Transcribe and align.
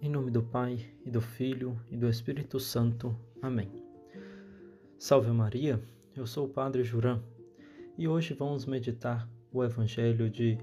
Em 0.00 0.08
nome 0.08 0.30
do 0.30 0.44
Pai, 0.44 0.78
e 1.04 1.10
do 1.10 1.20
Filho, 1.20 1.76
e 1.90 1.96
do 1.96 2.08
Espírito 2.08 2.60
Santo. 2.60 3.18
Amém. 3.42 3.68
Salve 4.96 5.32
Maria, 5.32 5.82
eu 6.14 6.24
sou 6.24 6.46
o 6.46 6.48
Padre 6.48 6.84
Juran 6.84 7.20
e 7.96 8.06
hoje 8.06 8.32
vamos 8.32 8.64
meditar 8.64 9.28
o 9.52 9.64
Evangelho 9.64 10.30
de 10.30 10.56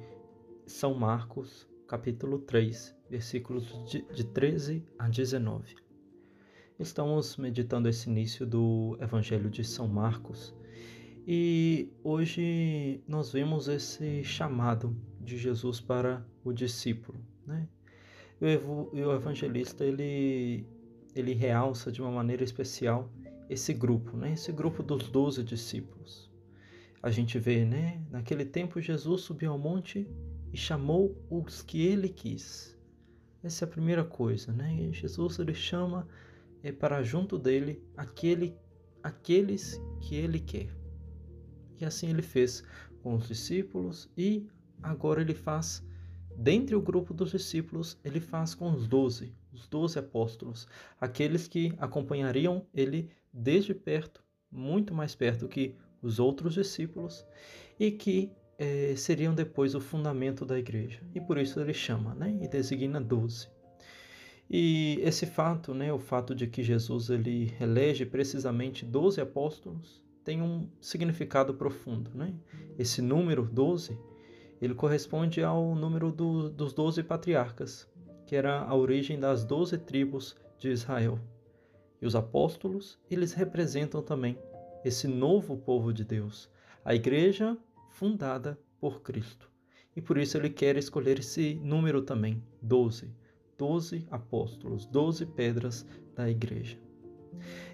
São 0.65 0.93
Marcos, 0.93 1.67
capítulo 1.85 2.39
3, 2.39 2.95
versículos 3.09 3.83
de 3.85 4.23
13 4.23 4.85
a 4.97 5.09
19. 5.09 5.75
Estamos 6.79 7.35
meditando 7.35 7.89
esse 7.89 8.09
início 8.09 8.45
do 8.45 8.97
Evangelho 9.01 9.49
de 9.49 9.65
São 9.65 9.85
Marcos 9.85 10.55
e 11.27 11.91
hoje 12.05 13.03
nós 13.05 13.33
vemos 13.33 13.67
esse 13.67 14.23
chamado 14.23 14.95
de 15.19 15.37
Jesus 15.37 15.81
para 15.81 16.25
o 16.41 16.53
discípulo, 16.53 17.19
né? 17.45 17.67
E 18.41 19.01
o 19.01 19.13
evangelista 19.13 19.83
ele, 19.83 20.65
ele 21.15 21.33
realça 21.33 21.91
de 21.91 22.01
uma 22.01 22.11
maneira 22.11 22.43
especial 22.43 23.09
esse 23.49 23.73
grupo, 23.73 24.17
né? 24.17 24.33
esse 24.33 24.51
grupo 24.51 24.83
dos 24.83 25.07
doze 25.09 25.43
discípulos. 25.43 26.29
A 27.01 27.11
gente 27.11 27.37
vê, 27.39 27.63
né? 27.63 28.03
naquele 28.09 28.43
tempo 28.43 28.81
Jesus 28.81 29.21
subiu 29.21 29.51
ao 29.51 29.57
monte 29.57 30.07
e 30.51 30.57
chamou 30.57 31.15
os 31.29 31.61
que 31.61 31.85
ele 31.85 32.09
quis. 32.09 32.75
Essa 33.43 33.63
é 33.63 33.67
a 33.67 33.71
primeira 33.71 34.03
coisa, 34.03 34.51
né? 34.51 34.89
Jesus 34.91 35.37
ele 35.37 35.53
chama 35.53 36.07
é, 36.63 36.71
para 36.71 37.03
junto 37.03 37.37
dele 37.37 37.79
aquele, 37.95 38.57
aqueles 39.03 39.79
que 40.01 40.15
ele 40.15 40.39
quer. 40.39 40.75
E 41.79 41.85
assim 41.85 42.09
ele 42.09 42.23
fez 42.23 42.63
com 43.03 43.13
os 43.13 43.27
discípulos 43.27 44.09
e 44.17 44.47
agora 44.81 45.21
ele 45.21 45.35
faz 45.35 45.85
Dentre 46.37 46.75
o 46.75 46.81
grupo 46.81 47.13
dos 47.13 47.31
discípulos, 47.31 47.97
ele 48.03 48.19
faz 48.19 48.53
com 48.53 48.71
os 48.71 48.87
doze, 48.87 49.33
os 49.53 49.67
doze 49.67 49.97
apóstolos, 49.97 50.67
aqueles 50.99 51.47
que 51.47 51.73
acompanhariam 51.77 52.65
ele 52.73 53.09
desde 53.31 53.73
perto, 53.73 54.23
muito 54.51 54.93
mais 54.93 55.15
perto 55.15 55.47
que 55.47 55.75
os 56.01 56.19
outros 56.19 56.53
discípulos, 56.53 57.25
e 57.79 57.91
que 57.91 58.31
eh, 58.57 58.93
seriam 58.95 59.33
depois 59.33 59.75
o 59.75 59.81
fundamento 59.81 60.45
da 60.45 60.57
igreja. 60.57 61.01
E 61.13 61.19
por 61.19 61.37
isso 61.37 61.59
ele 61.59 61.73
chama 61.73 62.13
né, 62.13 62.37
e 62.41 62.47
designa 62.47 63.01
doze. 63.01 63.47
E 64.49 64.99
esse 65.01 65.25
fato, 65.25 65.73
né, 65.73 65.91
o 65.91 65.99
fato 65.99 66.35
de 66.35 66.47
que 66.47 66.61
Jesus 66.61 67.09
ele 67.09 67.53
elege 67.59 68.05
precisamente 68.05 68.85
doze 68.85 69.19
apóstolos, 69.19 70.03
tem 70.23 70.41
um 70.41 70.69
significado 70.79 71.53
profundo. 71.53 72.11
Né? 72.13 72.33
Esse 72.77 73.01
número 73.01 73.43
doze 73.43 73.97
ele 74.61 74.73
corresponde 74.73 75.43
ao 75.43 75.75
número 75.75 76.11
do, 76.11 76.49
dos 76.49 76.73
doze 76.73 77.03
patriarcas, 77.03 77.87
que 78.25 78.35
era 78.35 78.61
a 78.61 78.75
origem 78.75 79.19
das 79.19 79.43
doze 79.43 79.77
tribos 79.77 80.35
de 80.57 80.69
Israel. 80.69 81.19
E 82.01 82.05
os 82.05 82.15
apóstolos, 82.15 82.99
eles 83.09 83.33
representam 83.33 84.01
também 84.01 84.37
esse 84.83 85.07
novo 85.07 85.57
povo 85.57 85.91
de 85.91 86.03
Deus, 86.03 86.49
a 86.83 86.93
igreja 86.93 87.57
fundada 87.89 88.57
por 88.79 89.01
Cristo. 89.01 89.49
E 89.95 90.01
por 90.01 90.17
isso 90.17 90.37
ele 90.37 90.49
quer 90.49 90.77
escolher 90.77 91.19
esse 91.19 91.55
número 91.55 92.01
também, 92.01 92.43
doze. 92.61 93.09
Doze 93.57 94.05
apóstolos, 94.11 94.85
doze 94.85 95.25
pedras 95.25 95.85
da 96.13 96.29
igreja. 96.29 96.77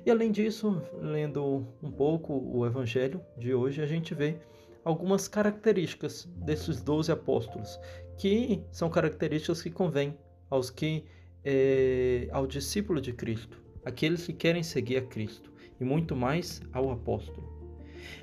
E 0.06 0.12
além 0.12 0.32
disso, 0.32 0.82
lendo 1.00 1.68
um 1.82 1.92
pouco 1.92 2.34
o 2.34 2.66
evangelho 2.66 3.22
de 3.38 3.54
hoje, 3.54 3.82
a 3.82 3.86
gente 3.86 4.14
vê 4.14 4.38
algumas 4.84 5.28
características 5.28 6.26
desses 6.38 6.82
doze 6.82 7.12
apóstolos, 7.12 7.80
que 8.18 8.64
são 8.72 8.90
características 8.90 9.62
que 9.62 9.70
convêm 9.70 10.18
aos 10.50 10.70
que 10.70 11.06
é, 11.44 12.28
ao 12.32 12.46
discípulo 12.46 13.02
de 13.02 13.14
Cristo, 13.14 13.62
aqueles 13.84 14.26
que 14.26 14.34
querem 14.34 14.64
seguir 14.64 14.98
a 14.98 15.02
Cristo, 15.02 15.52
e 15.80 15.84
muito 15.84 16.16
mais 16.16 16.62
ao 16.72 16.92
apóstolo. 16.92 17.52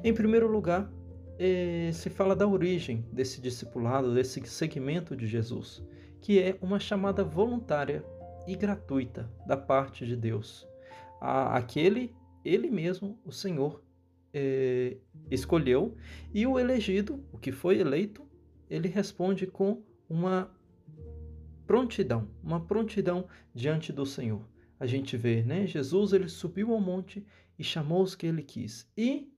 Em 0.02 0.14
primeiro 0.14 0.46
lugar, 0.46 0.90
é, 1.38 1.90
se 1.92 2.10
fala 2.10 2.34
da 2.34 2.46
origem 2.46 3.04
desse 3.12 3.40
discipulado, 3.40 4.14
desse 4.14 4.40
segmento 4.46 5.16
de 5.16 5.26
Jesus, 5.26 5.82
que 6.20 6.40
é 6.40 6.56
uma 6.60 6.78
chamada 6.78 7.24
voluntária 7.24 8.04
e 8.46 8.54
gratuita 8.56 9.30
da 9.46 9.56
parte 9.56 10.06
de 10.06 10.16
Deus. 10.16 10.66
A, 11.20 11.56
aquele, 11.56 12.14
ele 12.44 12.70
mesmo, 12.70 13.18
o 13.24 13.32
Senhor, 13.32 13.82
é, 14.38 14.96
escolheu 15.30 15.96
e 16.32 16.46
o 16.46 16.58
elegido, 16.58 17.24
o 17.32 17.38
que 17.38 17.50
foi 17.50 17.78
eleito, 17.78 18.26
ele 18.70 18.88
responde 18.88 19.46
com 19.46 19.82
uma 20.08 20.50
prontidão, 21.66 22.30
uma 22.42 22.60
prontidão 22.60 23.26
diante 23.54 23.92
do 23.92 24.06
Senhor. 24.06 24.48
A 24.78 24.86
gente 24.86 25.16
vê, 25.16 25.42
né? 25.42 25.66
Jesus 25.66 26.12
ele 26.12 26.28
subiu 26.28 26.72
ao 26.72 26.80
monte 26.80 27.26
e 27.58 27.64
chamou 27.64 28.02
os 28.02 28.14
que 28.14 28.26
ele 28.26 28.42
quis 28.42 28.88
e 28.96 29.32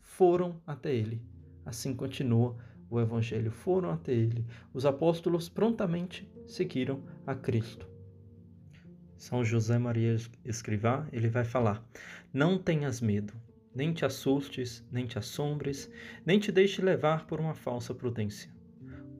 foram 0.00 0.60
até 0.66 0.94
ele. 0.94 1.22
Assim 1.64 1.94
continua 1.94 2.56
o 2.88 2.98
evangelho, 2.98 3.50
foram 3.50 3.90
até 3.90 4.12
ele. 4.12 4.46
Os 4.72 4.86
apóstolos 4.86 5.48
prontamente 5.48 6.30
seguiram 6.46 7.02
a 7.26 7.34
Cristo. 7.34 7.86
São 9.16 9.44
José 9.44 9.78
Maria 9.78 10.16
Escrivá, 10.44 11.06
ele 11.12 11.28
vai 11.28 11.44
falar: 11.44 11.84
Não 12.32 12.58
tenhas 12.58 13.00
medo, 13.00 13.32
nem 13.76 13.92
te 13.92 14.06
assustes, 14.06 14.82
nem 14.90 15.06
te 15.06 15.18
assombres, 15.18 15.90
nem 16.24 16.38
te 16.38 16.50
deixe 16.50 16.80
levar 16.80 17.26
por 17.26 17.38
uma 17.38 17.54
falsa 17.54 17.94
prudência. 17.94 18.50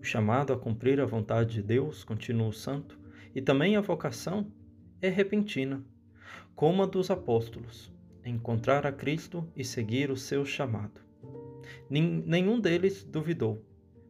O 0.00 0.02
chamado 0.02 0.50
a 0.50 0.58
cumprir 0.58 0.98
a 0.98 1.04
vontade 1.04 1.56
de 1.56 1.62
Deus, 1.62 2.02
continua 2.02 2.48
o 2.48 2.52
santo, 2.52 2.98
e 3.34 3.42
também 3.42 3.76
a 3.76 3.82
vocação 3.82 4.50
é 5.02 5.10
repentina, 5.10 5.84
como 6.54 6.82
a 6.82 6.86
dos 6.86 7.10
apóstolos, 7.10 7.92
encontrar 8.24 8.86
a 8.86 8.92
Cristo 8.92 9.46
e 9.54 9.62
seguir 9.62 10.10
o 10.10 10.16
seu 10.16 10.42
chamado. 10.46 11.02
Nenhum 11.90 12.58
deles 12.58 13.04
duvidou. 13.04 13.62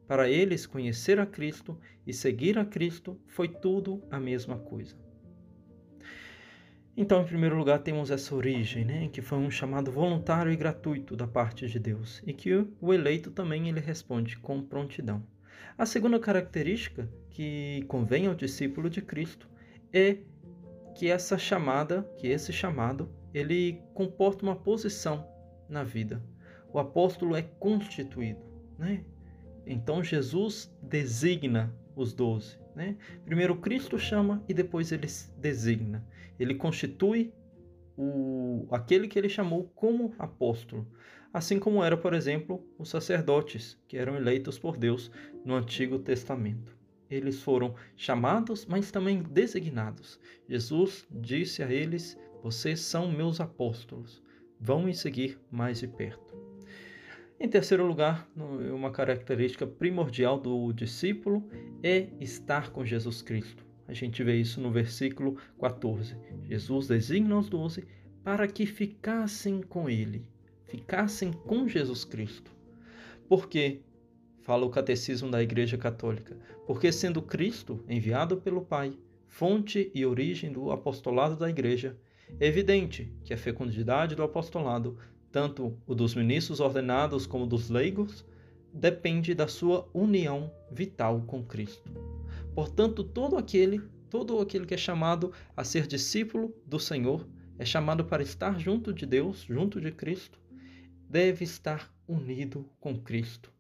Para 0.07 0.31
eles, 0.31 0.65
conhecer 0.65 1.19
a 1.19 1.27
Cristo 1.27 1.77
e 2.07 2.13
seguir 2.13 2.57
a 2.57 2.65
Cristo 2.65 3.21
foi 3.27 3.49
tudo 3.49 4.01
a 4.13 4.21
mesma 4.21 4.57
coisa. 4.61 4.97
Então, 6.99 7.21
em 7.21 7.27
primeiro 7.27 7.59
lugar, 7.59 7.81
temos 7.81 8.11
essa 8.11 8.35
origem, 8.35 8.83
né, 8.83 9.09
que 9.13 9.21
foi 9.21 9.37
um 9.37 9.51
chamado 9.51 9.93
voluntário 9.93 10.51
e 10.51 10.57
gratuito 10.57 11.15
da 11.15 11.27
parte 11.27 11.69
de 11.69 11.79
Deus, 11.79 12.23
e 12.27 12.33
que 12.33 12.67
o 12.81 12.95
eleito 12.95 13.31
também 13.31 13.69
ele 13.69 13.81
responde 13.81 14.39
com 14.39 14.63
prontidão. 14.63 15.23
A 15.77 15.85
segunda 15.85 16.19
característica 16.19 17.07
que 17.29 17.85
convém 17.87 18.27
ao 18.27 18.35
discípulo 18.35 18.89
de 18.89 19.03
Cristo 19.03 19.47
é 19.93 20.17
que 20.95 21.11
essa 21.11 21.37
chamada, 21.37 22.03
que 22.17 22.29
esse 22.29 22.51
chamado, 22.51 23.11
ele 23.35 23.83
comporta 23.93 24.43
uma 24.43 24.57
posição 24.57 25.29
na 25.69 25.85
vida. 25.85 26.23
O 26.73 26.79
apóstolo 26.79 27.37
é 27.37 27.43
constituído, 27.43 28.41
né? 28.79 29.05
Então 29.67 30.03
Jesus 30.03 30.75
designa 30.83 31.75
os 31.95 32.15
doze. 32.15 32.59
Né? 32.77 32.95
Primeiro 33.25 33.57
Cristo 33.57 33.99
chama 33.99 34.45
e 34.47 34.53
depois 34.53 34.93
ele 34.93 35.07
designa. 35.39 36.07
Ele 36.39 36.55
constitui 36.55 37.33
o, 37.97 38.69
aquele 38.71 39.09
que 39.09 39.19
ele 39.19 39.31
chamou 39.31 39.73
como 39.75 40.15
apóstolo. 40.19 40.87
Assim 41.33 41.59
como 41.59 41.83
era, 41.83 41.97
por 41.97 42.13
exemplo, 42.13 42.63
os 42.79 42.91
sacerdotes, 42.91 43.79
que 43.89 43.97
eram 43.97 44.15
eleitos 44.15 44.59
por 44.59 44.77
Deus 44.77 45.11
no 45.43 45.55
Antigo 45.55 45.99
Testamento. 45.99 46.77
Eles 47.09 47.43
foram 47.43 47.75
chamados, 47.97 48.67
mas 48.67 48.91
também 48.91 49.23
designados. 49.23 50.21
Jesus 50.47 51.07
disse 51.11 51.63
a 51.63 51.73
eles: 51.73 52.19
Vocês 52.43 52.81
são 52.81 53.11
meus 53.11 53.41
apóstolos, 53.41 54.23
vão 54.61 54.83
me 54.83 54.95
seguir 54.95 55.39
mais 55.51 55.81
de 55.81 55.89
perto. 55.89 56.26
Em 57.39 57.49
terceiro 57.49 57.87
lugar, 57.87 58.27
uma 58.35 58.91
característica 58.91 59.67
primordial 59.67 60.39
do 60.41 60.73
discípulo 60.73 61.47
é 61.83 62.09
estar 62.19 62.71
com 62.71 62.83
Jesus 62.83 63.21
Cristo. 63.21 63.63
A 63.87 63.93
gente 63.93 64.25
vê 64.25 64.37
isso 64.37 64.59
no 64.59 64.71
versículo 64.71 65.37
14. 65.61 66.17
Jesus 66.45 66.89
designa 66.89 67.39
os 67.39 67.51
doze 67.51 67.85
para 68.25 68.49
que 68.49 68.65
ficassem 68.65 69.61
com 69.61 69.89
ele, 69.89 70.27
ficassem 70.65 71.31
com 71.31 71.69
Jesus 71.69 72.07
Cristo. 72.07 72.51
Por 73.29 73.51
quê? 73.51 73.83
Fala 74.41 74.65
o 74.65 74.71
catecismo 74.71 75.31
da 75.31 75.43
Igreja 75.43 75.77
Católica. 75.77 76.39
Porque 76.67 76.91
sendo 76.91 77.21
Cristo 77.21 77.85
enviado 77.87 78.39
pelo 78.39 78.65
Pai, 78.65 78.97
fonte 79.27 79.91
e 79.95 80.07
origem 80.07 80.51
do 80.51 80.71
apostolado 80.71 81.37
da 81.37 81.51
Igreja, 81.51 81.99
é 82.41 82.47
evidente 82.47 83.13
que 83.25 83.35
a 83.35 83.39
fecundidade 83.39 84.15
do 84.15 84.23
apostolado 84.23 84.99
tanto 85.37 85.79
o 85.87 85.95
dos 85.95 86.15
ministros 86.15 86.61
ordenados 86.61 87.27
como 87.27 87.47
dos 87.47 87.69
leigos, 87.69 88.25
depende 88.73 89.35
da 89.35 89.47
sua 89.47 89.87
união 89.93 90.51
vital 90.73 91.21
com 91.27 91.45
Cristo. 91.45 91.91
Portanto, 92.55 93.05
todo 93.05 93.37
aquele, 93.37 93.83
todo 94.09 94.41
aquele 94.41 94.65
que 94.65 94.73
é 94.73 94.79
chamado 94.79 95.31
a 95.55 95.63
ser 95.63 95.87
discípulo 95.87 96.57
do 96.65 96.81
Senhor, 96.81 97.29
é 97.59 97.67
chamado 97.67 98.03
para 98.03 98.23
estar 98.23 98.59
junto 98.59 98.95
de 98.95 99.05
Deus, 99.05 99.43
junto 99.43 99.79
de 99.79 99.93
Cristo, 99.93 100.41
deve 101.07 101.45
estar 101.45 101.95
unido 102.09 102.67
com 102.81 102.99
Cristo. 102.99 103.53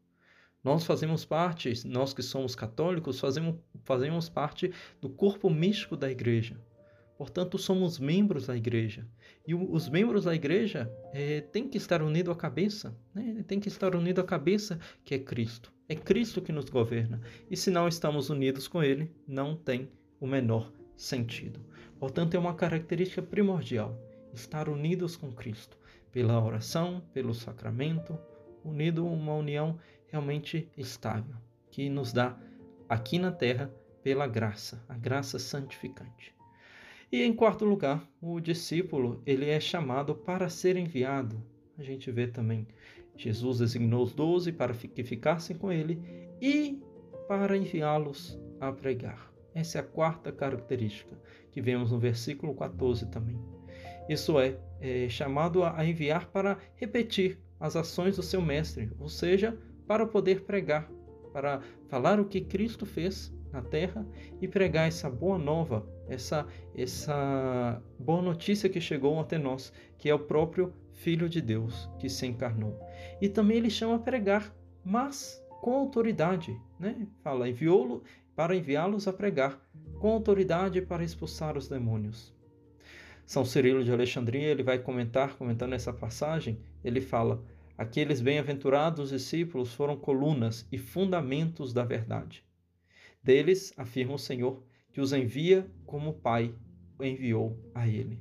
Nós 0.64 0.82
fazemos 0.86 1.26
parte, 1.26 1.86
nós 1.86 2.14
que 2.14 2.22
somos 2.22 2.54
católicos, 2.54 3.20
fazemos, 3.20 3.56
fazemos 3.84 4.30
parte 4.30 4.72
do 4.98 5.10
corpo 5.10 5.50
místico 5.50 5.94
da 5.94 6.10
igreja. 6.10 6.58
Portanto, 7.16 7.56
somos 7.56 7.98
membros 7.98 8.46
da 8.46 8.56
igreja. 8.56 9.06
E 9.46 9.54
os 9.54 9.88
membros 9.88 10.24
da 10.24 10.34
igreja 10.34 10.90
é, 11.12 11.40
têm 11.40 11.68
que 11.68 11.78
estar 11.78 12.02
unidos 12.02 12.32
à 12.32 12.36
cabeça, 12.36 12.96
né? 13.14 13.42
tem 13.46 13.58
que 13.58 13.68
estar 13.68 13.94
unido 13.94 14.20
à 14.20 14.24
cabeça 14.24 14.78
que 15.04 15.14
é 15.14 15.18
Cristo. 15.18 15.72
É 15.88 15.94
Cristo 15.94 16.42
que 16.42 16.52
nos 16.52 16.68
governa. 16.68 17.20
E 17.50 17.56
se 17.56 17.70
não 17.70 17.88
estamos 17.88 18.28
unidos 18.28 18.68
com 18.68 18.82
Ele, 18.82 19.10
não 19.26 19.56
tem 19.56 19.88
o 20.20 20.26
menor 20.26 20.70
sentido. 20.96 21.60
Portanto, 21.98 22.34
é 22.34 22.38
uma 22.38 22.54
característica 22.54 23.22
primordial 23.22 23.98
estar 24.34 24.68
unidos 24.68 25.16
com 25.16 25.32
Cristo, 25.32 25.78
pela 26.12 26.42
oração, 26.42 27.02
pelo 27.14 27.32
sacramento, 27.32 28.18
unido 28.62 29.06
uma 29.06 29.34
união 29.34 29.78
realmente 30.08 30.68
estável, 30.76 31.36
que 31.70 31.88
nos 31.88 32.12
dá 32.12 32.36
aqui 32.88 33.18
na 33.18 33.32
terra 33.32 33.72
pela 34.02 34.26
graça, 34.26 34.84
a 34.88 34.96
graça 34.96 35.38
santificante. 35.38 36.35
E 37.10 37.22
em 37.22 37.32
quarto 37.32 37.64
lugar, 37.64 38.06
o 38.20 38.40
discípulo, 38.40 39.22
ele 39.24 39.48
é 39.48 39.60
chamado 39.60 40.14
para 40.14 40.48
ser 40.48 40.76
enviado. 40.76 41.42
A 41.78 41.82
gente 41.82 42.10
vê 42.10 42.26
também 42.26 42.66
Jesus 43.16 43.58
designou 43.58 44.04
os 44.04 44.12
doze 44.12 44.52
para 44.52 44.74
que 44.74 45.02
ficassem 45.02 45.56
com 45.56 45.72
ele 45.72 46.00
e 46.40 46.78
para 47.26 47.56
enviá-los 47.56 48.38
a 48.60 48.70
pregar. 48.70 49.32
Essa 49.54 49.78
é 49.78 49.80
a 49.80 49.84
quarta 49.84 50.30
característica 50.30 51.18
que 51.50 51.62
vemos 51.62 51.90
no 51.90 51.98
versículo 51.98 52.54
14 52.54 53.06
também. 53.06 53.40
Isso 54.08 54.38
é, 54.38 54.58
é 54.80 55.08
chamado 55.08 55.64
a 55.64 55.84
enviar 55.84 56.26
para 56.26 56.58
repetir 56.74 57.38
as 57.58 57.74
ações 57.74 58.16
do 58.16 58.22
seu 58.22 58.42
mestre, 58.42 58.92
ou 59.00 59.08
seja, 59.08 59.58
para 59.86 60.06
poder 60.06 60.42
pregar, 60.42 60.90
para 61.32 61.62
falar 61.88 62.20
o 62.20 62.26
que 62.26 62.42
Cristo 62.42 62.84
fez 62.84 63.32
na 63.56 63.62
terra 63.62 64.06
e 64.40 64.46
pregar 64.46 64.86
essa 64.86 65.08
boa 65.08 65.38
nova, 65.38 65.86
essa 66.08 66.46
essa 66.76 67.82
boa 67.98 68.20
notícia 68.20 68.68
que 68.68 68.80
chegou 68.80 69.18
até 69.18 69.38
nós, 69.38 69.72
que 69.96 70.10
é 70.10 70.14
o 70.14 70.18
próprio 70.18 70.72
Filho 70.92 71.28
de 71.28 71.40
Deus 71.40 71.88
que 71.98 72.08
se 72.08 72.26
encarnou. 72.26 72.78
E 73.20 73.28
também 73.28 73.56
ele 73.56 73.70
chama 73.70 73.96
a 73.96 73.98
pregar, 73.98 74.54
mas 74.84 75.42
com 75.60 75.74
autoridade, 75.74 76.58
né? 76.78 77.06
Fala, 77.22 77.48
enviou-lo 77.48 78.02
para 78.34 78.54
enviá-los 78.54 79.08
a 79.08 79.12
pregar, 79.12 79.58
com 79.98 80.10
autoridade 80.10 80.82
para 80.82 81.02
expulsar 81.02 81.56
os 81.56 81.68
demônios. 81.68 82.34
São 83.24 83.44
Cirilo 83.44 83.82
de 83.82 83.90
Alexandria, 83.90 84.48
ele 84.48 84.62
vai 84.62 84.78
comentar, 84.78 85.34
comentando 85.36 85.72
essa 85.72 85.92
passagem, 85.92 86.60
ele 86.84 87.00
fala: 87.00 87.42
Aqueles 87.76 88.20
bem-aventurados 88.20 89.10
discípulos 89.10 89.74
foram 89.74 89.96
colunas 89.96 90.66
e 90.70 90.78
fundamentos 90.78 91.72
da 91.72 91.84
verdade. 91.84 92.45
Deles, 93.26 93.74
afirma 93.76 94.14
o 94.14 94.18
Senhor, 94.20 94.62
que 94.92 95.00
os 95.00 95.12
envia 95.12 95.68
como 95.84 96.10
o 96.10 96.14
Pai 96.14 96.54
o 96.96 97.02
enviou 97.02 97.58
a 97.74 97.88
ele. 97.88 98.20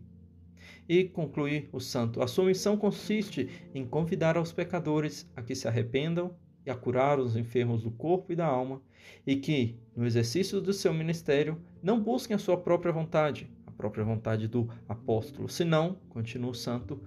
E 0.89 1.03
conclui 1.03 1.69
o 1.71 1.79
santo: 1.79 2.23
a 2.23 2.27
sua 2.27 2.45
missão 2.45 2.75
consiste 2.75 3.47
em 3.75 3.85
convidar 3.85 4.35
aos 4.35 4.51
pecadores 4.51 5.29
a 5.35 5.43
que 5.43 5.53
se 5.53 5.67
arrependam 5.67 6.35
e 6.65 6.71
a 6.71 6.75
curar 6.75 7.19
os 7.19 7.35
enfermos 7.35 7.83
do 7.83 7.91
corpo 7.91 8.33
e 8.33 8.35
da 8.35 8.47
alma, 8.47 8.81
e 9.27 9.35
que, 9.35 9.79
no 9.95 10.07
exercício 10.07 10.59
do 10.59 10.73
seu 10.73 10.91
ministério, 10.91 11.61
não 11.83 12.01
busquem 12.01 12.35
a 12.35 12.39
sua 12.39 12.57
própria 12.57 12.91
vontade, 12.91 13.47
a 13.67 13.71
própria 13.71 14.03
vontade 14.03 14.47
do 14.47 14.67
apóstolo, 14.89 15.47
senão, 15.47 15.99
continua 16.09 16.49
o 16.49 16.55
santo, 16.55 16.99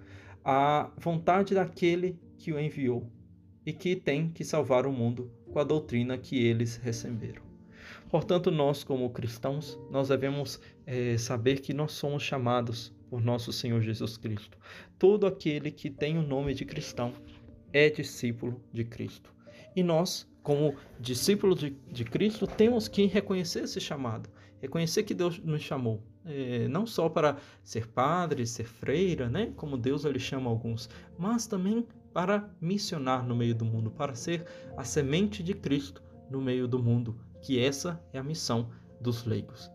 a 0.44 0.92
vontade 0.98 1.52
daquele 1.52 2.16
que 2.36 2.52
o 2.52 2.60
enviou 2.60 3.10
e 3.66 3.72
que 3.72 3.96
tem 3.96 4.30
que 4.30 4.44
salvar 4.44 4.86
o 4.86 4.92
mundo 4.92 5.32
com 5.52 5.58
a 5.58 5.64
doutrina 5.64 6.16
que 6.16 6.40
eles 6.40 6.76
receberam. 6.76 7.47
Portanto, 8.08 8.50
nós, 8.50 8.82
como 8.82 9.10
cristãos, 9.10 9.78
nós 9.90 10.08
devemos 10.08 10.60
é, 10.87 11.19
saber 11.19 11.60
que 11.60 11.75
nós 11.75 11.93
somos 11.93 12.22
chamados 12.22 12.93
por 13.10 13.20
nosso 13.20 13.52
Senhor 13.52 13.82
Jesus 13.82 14.16
Cristo. 14.16 14.56
Todo 14.99 15.26
aquele 15.26 15.70
que 15.70 15.90
tem 15.90 16.16
o 16.16 16.22
nome 16.22 16.55
de 16.55 16.64
cristão 16.64 17.12
é 17.72 17.90
discípulo 17.90 18.62
de 18.72 18.84
Cristo. 18.84 19.32
E 19.76 19.82
nós, 19.82 20.26
como 20.43 20.75
discípulos 20.99 21.60
de, 21.60 21.70
de 21.70 22.05
Cristo, 22.05 22.46
temos 22.46 22.88
que 22.88 23.05
reconhecer 23.06 23.64
esse 23.64 23.81
chamado, 23.81 24.31
reconhecer 24.60 25.02
que 25.02 25.14
Deus 25.14 25.38
nos 25.38 25.62
chamou, 25.62 26.02
é, 26.25 26.66
não 26.69 26.87
só 26.87 27.08
para 27.08 27.37
ser 27.62 27.88
padre, 27.88 28.46
ser 28.46 28.64
freira, 28.64 29.28
né, 29.28 29.52
como 29.55 29.76
Deus 29.76 30.05
ele 30.05 30.19
chama 30.19 30.49
alguns, 30.49 30.88
mas 31.19 31.46
também 31.46 31.87
para 32.12 32.50
missionar 32.60 33.26
no 33.26 33.37
meio 33.37 33.55
do 33.55 33.64
mundo, 33.64 33.90
para 33.90 34.14
ser 34.14 34.46
a 34.76 34.84
semente 34.84 35.43
de 35.43 35.55
Cristo 35.55 36.02
no 36.31 36.40
meio 36.40 36.66
do 36.66 36.82
mundo, 36.82 37.19
que 37.40 37.58
essa 37.58 38.02
é 38.12 38.19
a 38.19 38.23
missão 38.23 38.70
dos 39.00 39.25
leigos. 39.25 39.70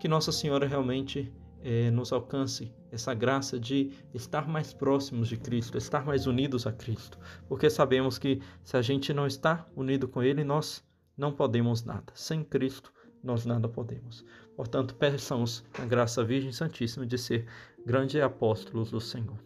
Que 0.00 0.08
Nossa 0.08 0.30
Senhora 0.30 0.66
realmente 0.66 1.32
é, 1.62 1.90
nos 1.90 2.12
alcance 2.12 2.72
essa 2.90 3.12
graça 3.14 3.58
de 3.58 3.92
estar 4.14 4.46
mais 4.46 4.72
próximos 4.72 5.28
de 5.28 5.36
Cristo, 5.36 5.76
estar 5.76 6.04
mais 6.04 6.26
unidos 6.26 6.66
a 6.66 6.72
Cristo, 6.72 7.18
porque 7.48 7.68
sabemos 7.68 8.18
que 8.18 8.40
se 8.62 8.76
a 8.76 8.82
gente 8.82 9.12
não 9.12 9.26
está 9.26 9.66
unido 9.76 10.08
com 10.08 10.22
Ele, 10.22 10.44
nós 10.44 10.84
não 11.16 11.32
podemos 11.32 11.84
nada. 11.84 12.12
Sem 12.14 12.44
Cristo, 12.44 12.92
nós 13.22 13.44
nada 13.44 13.68
podemos. 13.68 14.24
Portanto, 14.56 14.94
peçamos 14.94 15.64
a 15.78 15.84
graça 15.84 16.24
Virgem 16.24 16.52
Santíssima 16.52 17.06
de 17.06 17.18
ser 17.18 17.46
grandes 17.84 18.20
apóstolos 18.22 18.90
do 18.90 19.00
Senhor. 19.00 19.38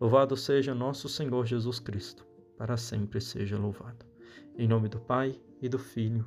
Louvado 0.00 0.36
seja 0.36 0.74
nosso 0.74 1.08
Senhor 1.08 1.44
Jesus 1.46 1.78
Cristo, 1.80 2.26
para 2.56 2.76
sempre 2.76 3.20
seja 3.20 3.58
louvado. 3.58 4.06
Em 4.56 4.68
nome 4.68 4.88
do 4.88 5.00
Pai, 5.00 5.40
e 5.64 5.68
do 5.68 5.78
Filho, 5.78 6.26